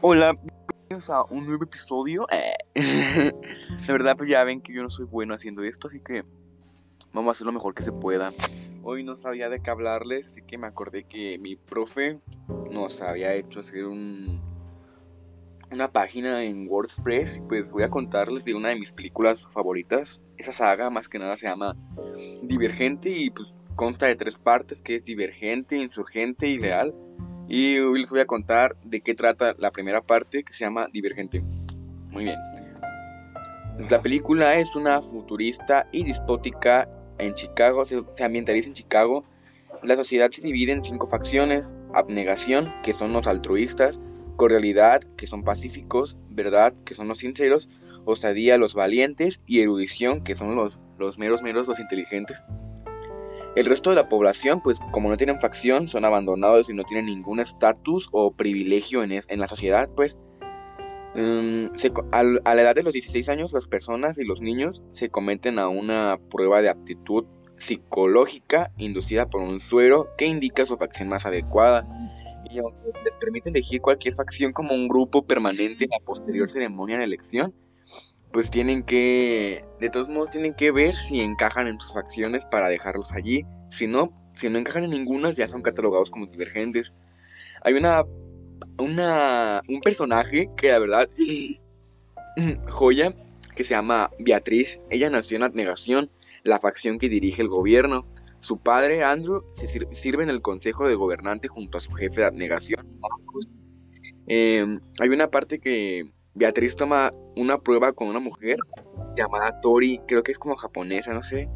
Hola, 0.00 0.32
bienvenidos 0.32 1.10
a 1.10 1.24
un 1.24 1.44
nuevo 1.44 1.64
episodio. 1.64 2.28
Eh. 2.30 2.54
La 3.88 3.92
verdad, 3.92 4.16
pues 4.16 4.30
ya 4.30 4.44
ven 4.44 4.60
que 4.60 4.72
yo 4.72 4.80
no 4.80 4.90
soy 4.90 5.06
bueno 5.06 5.34
haciendo 5.34 5.64
esto, 5.64 5.88
así 5.88 5.98
que 5.98 6.24
vamos 7.12 7.30
a 7.30 7.32
hacer 7.32 7.46
lo 7.46 7.52
mejor 7.52 7.74
que 7.74 7.82
se 7.82 7.90
pueda. 7.90 8.32
Hoy 8.84 9.02
no 9.02 9.16
sabía 9.16 9.48
de 9.48 9.60
qué 9.60 9.70
hablarles, 9.70 10.28
así 10.28 10.42
que 10.42 10.56
me 10.56 10.68
acordé 10.68 11.02
que 11.02 11.36
mi 11.38 11.56
profe 11.56 12.20
nos 12.70 13.02
había 13.02 13.34
hecho 13.34 13.58
hacer 13.58 13.86
un, 13.86 14.40
una 15.72 15.90
página 15.90 16.44
en 16.44 16.68
WordPress. 16.68 17.42
Pues 17.48 17.72
voy 17.72 17.82
a 17.82 17.90
contarles 17.90 18.44
de 18.44 18.54
una 18.54 18.68
de 18.68 18.76
mis 18.76 18.92
películas 18.92 19.48
favoritas. 19.50 20.22
Esa 20.36 20.52
saga, 20.52 20.90
más 20.90 21.08
que 21.08 21.18
nada, 21.18 21.36
se 21.36 21.48
llama 21.48 21.74
Divergente 22.44 23.10
y 23.10 23.30
pues 23.30 23.60
consta 23.74 24.06
de 24.06 24.14
tres 24.14 24.38
partes, 24.38 24.80
que 24.80 24.94
es 24.94 25.02
Divergente, 25.02 25.76
Insurgente, 25.76 26.46
Ideal. 26.46 26.94
Y 27.48 27.78
hoy 27.78 28.00
les 28.00 28.10
voy 28.10 28.20
a 28.20 28.26
contar 28.26 28.76
de 28.84 29.00
qué 29.00 29.14
trata 29.14 29.54
la 29.58 29.70
primera 29.70 30.02
parte 30.02 30.44
que 30.44 30.52
se 30.52 30.64
llama 30.64 30.88
Divergente. 30.92 31.42
Muy 32.10 32.24
bien. 32.24 32.38
La 33.90 34.02
película 34.02 34.56
es 34.56 34.76
una 34.76 35.00
futurista 35.00 35.88
y 35.90 36.04
dispótica 36.04 36.88
en 37.18 37.34
Chicago, 37.34 37.86
se, 37.86 38.02
ambientaliza 38.22 38.68
en 38.68 38.74
Chicago. 38.74 39.24
La 39.82 39.96
sociedad 39.96 40.30
se 40.30 40.42
divide 40.42 40.72
en 40.72 40.84
cinco 40.84 41.06
facciones: 41.06 41.74
abnegación, 41.94 42.70
que 42.82 42.92
son 42.92 43.14
los 43.14 43.26
altruistas, 43.26 43.98
cordialidad, 44.36 45.02
que 45.16 45.26
son 45.26 45.42
pacíficos, 45.42 46.18
verdad, 46.28 46.74
que 46.84 46.94
son 46.94 47.08
los 47.08 47.18
sinceros, 47.18 47.70
osadía, 48.04 48.58
los 48.58 48.74
valientes, 48.74 49.40
y 49.46 49.60
erudición, 49.60 50.22
que 50.22 50.34
son 50.34 50.54
los, 50.54 50.80
los 50.98 51.18
meros 51.18 51.42
meros, 51.42 51.66
los 51.66 51.80
inteligentes. 51.80 52.44
El 53.56 53.66
resto 53.66 53.90
de 53.90 53.96
la 53.96 54.08
población, 54.08 54.60
pues 54.62 54.78
como 54.92 55.08
no 55.08 55.16
tienen 55.16 55.40
facción, 55.40 55.88
son 55.88 56.04
abandonados 56.04 56.70
y 56.70 56.74
no 56.74 56.84
tienen 56.84 57.06
ningún 57.06 57.40
estatus 57.40 58.08
o 58.12 58.32
privilegio 58.32 59.02
en, 59.02 59.22
la 59.40 59.48
sociedad, 59.48 59.88
pues 59.96 60.16
um, 61.14 61.66
a, 62.12 62.54
la 62.54 62.62
edad 62.62 62.74
de 62.74 62.82
los 62.82 62.92
16 62.92 63.28
años 63.28 63.52
las 63.52 63.66
personas 63.66 64.18
y 64.18 64.24
los 64.24 64.40
niños 64.40 64.82
se 64.92 65.08
cometen 65.08 65.58
a 65.58 65.68
una 65.68 66.18
prueba 66.30 66.62
de 66.62 66.68
aptitud 66.68 67.24
psicológica 67.56 68.70
inducida 68.76 69.28
por 69.28 69.42
un 69.42 69.60
suero 69.60 70.08
que 70.16 70.26
indica 70.26 70.66
su 70.66 70.76
facción 70.76 71.08
más 71.08 71.26
adecuada. 71.26 71.84
Y 72.50 72.58
aunque 72.58 72.92
les 73.04 73.14
permite 73.14 73.50
elegir 73.50 73.80
cualquier 73.80 74.14
facción 74.14 74.52
como 74.52 74.74
un 74.74 74.88
grupo 74.88 75.26
permanente 75.26 75.84
en 75.84 75.90
la 75.90 76.04
posterior 76.04 76.48
ceremonia 76.48 76.98
de 76.98 77.04
elección, 77.04 77.54
pues 78.32 78.50
tienen 78.50 78.82
que, 78.82 79.64
de 79.80 79.90
todos 79.90 80.08
modos, 80.08 80.30
tienen 80.30 80.54
que 80.54 80.70
ver 80.70 80.94
si 80.94 81.20
encajan 81.20 81.66
en 81.66 81.80
sus 81.80 81.94
facciones 81.94 82.44
para 82.44 82.68
dejarlos 82.68 83.12
allí. 83.12 83.46
Si 83.70 83.86
no, 83.86 84.12
si 84.34 84.50
no 84.50 84.58
encajan 84.58 84.84
en 84.84 84.90
ninguna, 84.90 85.32
ya 85.32 85.48
son 85.48 85.62
catalogados 85.62 86.10
como 86.10 86.26
divergentes. 86.26 86.92
Hay 87.62 87.74
una, 87.74 88.04
una, 88.78 89.62
un 89.68 89.80
personaje 89.80 90.50
que 90.56 90.70
la 90.70 90.78
verdad, 90.78 91.08
joya, 92.68 93.14
que 93.56 93.64
se 93.64 93.70
llama 93.70 94.10
Beatriz. 94.18 94.80
Ella 94.90 95.10
nació 95.10 95.36
en 95.36 95.44
abnegación, 95.44 96.10
la 96.44 96.58
facción 96.58 96.98
que 96.98 97.08
dirige 97.08 97.42
el 97.42 97.48
gobierno. 97.48 98.06
Su 98.40 98.58
padre, 98.58 99.02
Andrew, 99.02 99.42
se 99.54 99.66
sirve 99.92 100.22
en 100.22 100.30
el 100.30 100.42
consejo 100.42 100.86
de 100.86 100.94
gobernante 100.94 101.48
junto 101.48 101.78
a 101.78 101.80
su 101.80 101.92
jefe 101.92 102.20
de 102.20 102.26
abnegación. 102.26 102.86
Eh, 104.28 104.78
hay 105.00 105.08
una 105.08 105.30
parte 105.30 105.58
que 105.58 106.12
Beatriz 106.38 106.76
toma 106.76 107.12
una 107.34 107.58
prueba 107.58 107.92
con 107.92 108.06
una 108.06 108.20
mujer 108.20 108.58
llamada 109.16 109.60
Tori, 109.60 110.00
creo 110.06 110.22
que 110.22 110.30
es 110.30 110.38
como 110.38 110.54
japonesa, 110.54 111.12
no 111.12 111.24
sé, 111.24 111.50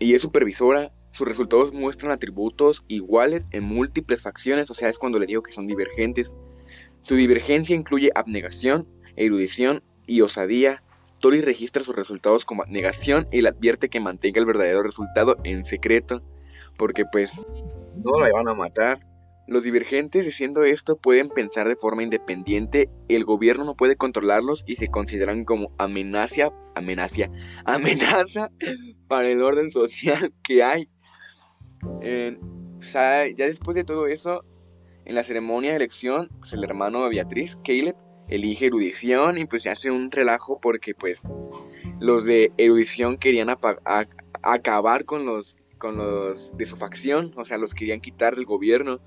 y 0.00 0.14
es 0.14 0.22
supervisora. 0.22 0.92
Sus 1.10 1.28
resultados 1.28 1.72
muestran 1.72 2.10
atributos 2.10 2.84
iguales 2.88 3.44
en 3.52 3.62
múltiples 3.62 4.20
facciones, 4.20 4.68
o 4.68 4.74
sea, 4.74 4.88
es 4.88 4.98
cuando 4.98 5.20
le 5.20 5.26
digo 5.26 5.44
que 5.44 5.52
son 5.52 5.68
divergentes. 5.68 6.36
Su 7.02 7.14
divergencia 7.14 7.76
incluye 7.76 8.10
abnegación, 8.16 8.88
erudición 9.14 9.84
y 10.08 10.22
osadía. 10.22 10.82
Tori 11.20 11.40
registra 11.40 11.84
sus 11.84 11.94
resultados 11.94 12.44
como 12.44 12.62
abnegación 12.62 13.28
y 13.30 13.42
le 13.42 13.50
advierte 13.50 13.88
que 13.88 14.00
mantenga 14.00 14.40
el 14.40 14.46
verdadero 14.46 14.82
resultado 14.82 15.36
en 15.44 15.64
secreto, 15.64 16.20
porque 16.76 17.04
pues 17.04 17.40
no 17.94 18.20
la 18.20 18.32
van 18.32 18.48
a 18.48 18.54
matar. 18.54 18.98
Los 19.46 19.64
divergentes, 19.64 20.24
diciendo 20.24 20.64
esto, 20.64 20.96
pueden 20.96 21.28
pensar 21.28 21.68
de 21.68 21.76
forma 21.76 22.02
independiente, 22.02 22.88
el 23.08 23.24
gobierno 23.24 23.64
no 23.64 23.76
puede 23.76 23.96
controlarlos 23.96 24.64
y 24.66 24.76
se 24.76 24.88
consideran 24.88 25.44
como 25.44 25.70
amenaza, 25.78 26.50
amenaza, 26.74 27.30
amenaza 27.64 28.50
para 29.06 29.28
el 29.28 29.42
orden 29.42 29.70
social 29.70 30.32
que 30.42 30.62
hay. 30.62 30.88
ya 32.02 33.46
después 33.46 33.74
de 33.74 33.84
todo 33.84 34.06
eso, 34.06 34.44
en 35.04 35.14
la 35.14 35.22
ceremonia 35.22 35.70
de 35.70 35.76
elección, 35.76 36.30
pues 36.38 36.54
el 36.54 36.64
hermano 36.64 37.04
de 37.04 37.10
Beatriz, 37.10 37.58
Caleb, 37.62 37.96
elige 38.28 38.66
erudición 38.66 39.36
y 39.36 39.44
pues 39.44 39.64
se 39.64 39.70
hace 39.70 39.90
un 39.90 40.10
relajo 40.10 40.58
porque 40.60 40.94
pues 40.94 41.22
los 42.00 42.24
de 42.24 42.52
erudición 42.56 43.18
querían 43.18 43.48
acabar 43.50 45.04
con 45.04 45.26
los 45.26 45.58
con 45.78 45.98
los 45.98 46.56
de 46.56 46.64
su 46.64 46.76
facción, 46.76 47.32
o 47.36 47.44
sea, 47.44 47.58
los 47.58 47.74
querían 47.74 48.00
quitar 48.00 48.36
del 48.36 48.46
gobierno. 48.46 49.00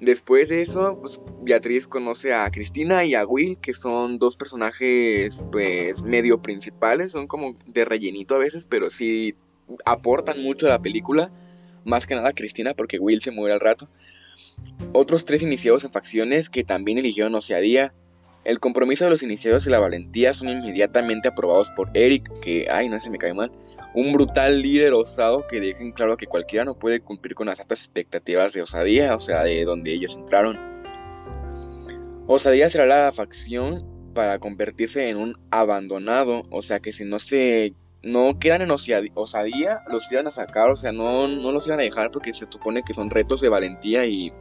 Después 0.00 0.48
de 0.48 0.62
eso, 0.62 0.98
pues, 1.00 1.20
Beatriz 1.42 1.88
conoce 1.88 2.32
a 2.32 2.48
Cristina 2.50 3.04
y 3.04 3.14
a 3.14 3.26
Will, 3.26 3.58
que 3.58 3.72
son 3.72 4.18
dos 4.18 4.36
personajes 4.36 5.42
pues 5.50 6.02
medio 6.02 6.40
principales, 6.40 7.12
son 7.12 7.26
como 7.26 7.54
de 7.66 7.84
rellenito 7.84 8.36
a 8.36 8.38
veces, 8.38 8.64
pero 8.64 8.90
sí 8.90 9.34
aportan 9.84 10.40
mucho 10.40 10.66
a 10.66 10.70
la 10.70 10.80
película. 10.80 11.32
Más 11.84 12.06
que 12.06 12.14
nada 12.14 12.32
Cristina, 12.32 12.74
porque 12.74 12.98
Will 12.98 13.22
se 13.22 13.32
muere 13.32 13.54
al 13.54 13.60
rato. 13.60 13.88
Otros 14.92 15.24
tres 15.24 15.42
iniciados 15.42 15.84
en 15.84 15.90
facciones 15.90 16.48
que 16.48 16.62
también 16.62 16.98
eligieron 16.98 17.34
Oceadía, 17.34 17.92
el 18.44 18.60
compromiso 18.60 19.04
de 19.04 19.10
los 19.10 19.22
iniciados 19.22 19.66
y 19.66 19.70
la 19.70 19.78
valentía 19.78 20.32
son 20.32 20.48
inmediatamente 20.48 21.28
aprobados 21.28 21.70
por 21.72 21.90
Eric, 21.94 22.30
que, 22.40 22.66
ay, 22.70 22.88
no 22.88 22.98
se 22.98 23.10
me 23.10 23.18
cae 23.18 23.34
mal, 23.34 23.52
un 23.94 24.12
brutal 24.12 24.62
líder 24.62 24.94
osado 24.94 25.46
que 25.46 25.60
dejen 25.60 25.92
claro 25.92 26.16
que 26.16 26.26
cualquiera 26.26 26.64
no 26.64 26.78
puede 26.78 27.00
cumplir 27.00 27.34
con 27.34 27.46
las 27.46 27.60
altas 27.60 27.80
expectativas 27.80 28.52
de 28.52 28.62
Osadía, 28.62 29.14
o 29.14 29.20
sea, 29.20 29.44
de 29.44 29.64
donde 29.64 29.92
ellos 29.92 30.16
entraron. 30.16 30.58
Osadía 32.26 32.70
será 32.70 32.86
la 32.86 33.12
facción 33.12 34.12
para 34.14 34.38
convertirse 34.38 35.08
en 35.08 35.16
un 35.16 35.38
abandonado, 35.50 36.44
o 36.50 36.62
sea 36.62 36.80
que 36.80 36.92
si 36.92 37.04
no 37.04 37.18
se 37.18 37.74
no 38.02 38.38
quedan 38.38 38.62
en 38.62 38.70
osadía, 38.70 39.82
los 39.88 40.10
iban 40.12 40.26
a 40.26 40.30
sacar, 40.30 40.70
o 40.70 40.76
sea, 40.76 40.92
no, 40.92 41.26
no 41.28 41.52
los 41.52 41.66
iban 41.66 41.80
a 41.80 41.82
dejar 41.82 42.10
porque 42.10 42.32
se 42.32 42.46
supone 42.50 42.82
que 42.82 42.94
son 42.94 43.10
retos 43.10 43.40
de 43.40 43.48
valentía 43.48 44.06
y 44.06 44.32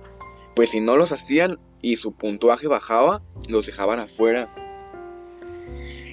pues 0.55 0.69
si 0.71 0.79
no 0.79 0.95
los 0.97 1.11
hacían 1.11 1.59
y 1.81 1.97
su 1.97 2.13
puntuaje 2.13 2.67
bajaba, 2.67 3.21
los 3.49 3.65
dejaban 3.65 3.99
afuera. 3.99 4.49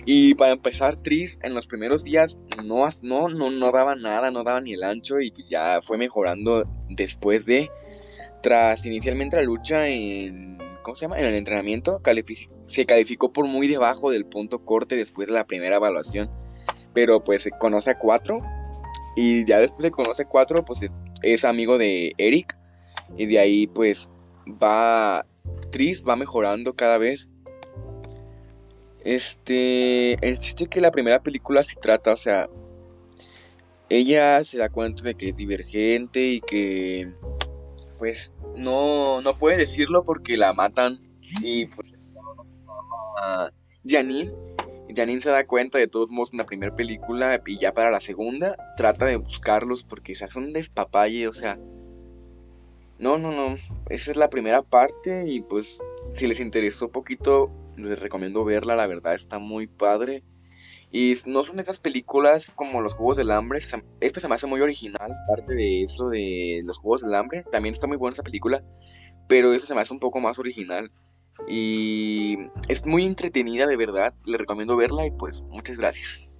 Y 0.06 0.34
para 0.34 0.52
empezar, 0.52 0.96
Tris 0.96 1.38
en 1.42 1.54
los 1.54 1.66
primeros 1.66 2.04
días 2.04 2.36
no, 2.62 2.86
no, 3.02 3.28
no, 3.28 3.50
no 3.50 3.72
daba 3.72 3.96
nada, 3.96 4.30
no 4.30 4.44
daba 4.44 4.60
ni 4.60 4.74
el 4.74 4.82
ancho 4.82 5.20
y 5.20 5.32
ya 5.48 5.80
fue 5.82 5.96
mejorando 5.96 6.64
después 6.90 7.46
de, 7.46 7.70
tras 8.42 8.84
inicialmente 8.84 9.36
la 9.36 9.42
lucha 9.42 9.88
en, 9.88 10.58
¿cómo 10.82 10.94
se 10.94 11.06
llama? 11.06 11.18
En 11.18 11.26
el 11.26 11.34
entrenamiento, 11.34 12.02
se 12.66 12.86
calificó 12.86 13.32
por 13.32 13.46
muy 13.46 13.66
debajo 13.66 14.10
del 14.10 14.26
punto 14.26 14.64
corte 14.64 14.96
después 14.96 15.28
de 15.28 15.34
la 15.34 15.46
primera 15.46 15.76
evaluación. 15.76 16.30
Pero 16.92 17.24
pues 17.24 17.42
se 17.42 17.50
conoce 17.50 17.90
a 17.90 17.98
cuatro 17.98 18.40
y 19.16 19.46
ya 19.46 19.58
después 19.58 19.82
de 19.82 19.90
conoce 19.90 20.22
a 20.22 20.26
cuatro, 20.26 20.64
pues 20.64 20.80
es 21.22 21.44
amigo 21.44 21.78
de 21.78 22.12
Eric 22.18 22.56
y 23.16 23.26
de 23.26 23.38
ahí 23.38 23.66
pues 23.66 24.10
va 24.46 25.26
Tris 25.74 26.04
va 26.08 26.14
mejorando 26.14 26.76
cada 26.76 26.98
vez. 26.98 27.28
Este, 29.00 30.12
el 30.24 30.38
chiste 30.38 30.68
que 30.68 30.80
la 30.80 30.92
primera 30.92 31.20
película 31.20 31.64
se 31.64 31.74
trata, 31.74 32.12
o 32.12 32.16
sea, 32.16 32.48
ella 33.88 34.44
se 34.44 34.58
da 34.58 34.68
cuenta 34.68 35.02
de 35.02 35.16
que 35.16 35.30
es 35.30 35.36
divergente 35.36 36.28
y 36.28 36.40
que 36.40 37.10
pues 37.98 38.34
no 38.54 39.20
no 39.20 39.34
puede 39.34 39.56
decirlo 39.56 40.04
porque 40.04 40.36
la 40.36 40.52
matan 40.52 41.00
y 41.42 41.66
pues 41.66 41.92
Janine 43.84 44.32
Janine 44.94 45.20
se 45.20 45.30
da 45.30 45.44
cuenta 45.44 45.78
de 45.78 45.88
todos 45.88 46.08
modos 46.08 46.32
en 46.32 46.38
la 46.38 46.46
primera 46.46 46.74
película 46.76 47.42
y 47.44 47.58
ya 47.58 47.74
para 47.74 47.90
la 47.90 47.98
segunda 47.98 48.56
trata 48.76 49.06
de 49.06 49.16
buscarlos 49.16 49.82
porque 49.82 50.14
se 50.14 50.24
hace 50.24 50.40
despapalle, 50.40 51.26
o 51.26 51.32
sea, 51.32 51.58
no, 52.98 53.18
no, 53.18 53.32
no. 53.32 53.56
Esa 53.88 54.10
es 54.10 54.16
la 54.16 54.30
primera 54.30 54.62
parte 54.62 55.24
y 55.26 55.40
pues 55.40 55.80
si 56.12 56.26
les 56.26 56.40
interesó 56.40 56.90
poquito, 56.90 57.50
les 57.76 57.98
recomiendo 57.98 58.44
verla, 58.44 58.76
la 58.76 58.86
verdad 58.86 59.14
está 59.14 59.38
muy 59.38 59.66
padre. 59.66 60.22
Y 60.90 61.16
no 61.26 61.42
son 61.42 61.58
esas 61.58 61.80
películas 61.80 62.52
como 62.54 62.80
los 62.80 62.94
Juegos 62.94 63.16
del 63.16 63.32
Hambre. 63.32 63.58
Esta 64.00 64.20
se 64.20 64.28
me 64.28 64.36
hace 64.36 64.46
muy 64.46 64.60
original, 64.60 65.10
parte 65.28 65.54
de 65.54 65.82
eso 65.82 66.08
de 66.08 66.62
los 66.64 66.78
Juegos 66.78 67.02
del 67.02 67.14
Hambre. 67.14 67.44
También 67.50 67.74
está 67.74 67.88
muy 67.88 67.96
buena 67.96 68.12
esa 68.12 68.22
película, 68.22 68.62
pero 69.26 69.52
esta 69.52 69.66
se 69.66 69.74
me 69.74 69.80
hace 69.80 69.92
un 69.92 69.98
poco 69.98 70.20
más 70.20 70.38
original. 70.38 70.92
Y 71.48 72.38
es 72.68 72.86
muy 72.86 73.04
entretenida 73.04 73.66
de 73.66 73.76
verdad, 73.76 74.14
les 74.24 74.38
recomiendo 74.38 74.76
verla 74.76 75.04
y 75.04 75.10
pues 75.10 75.42
muchas 75.42 75.76
gracias. 75.76 76.33